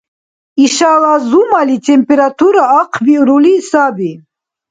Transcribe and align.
Ишала 0.63 1.13
зумали 1.29 1.77
температура 1.87 2.63
ахъбирули 2.79 3.55
саби 3.69 4.11